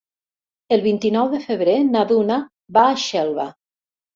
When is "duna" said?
2.13-2.39